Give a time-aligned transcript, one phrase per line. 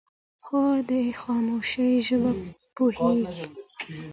[0.43, 2.31] خور د خاموشۍ ژبه
[2.75, 3.45] پوهېږي.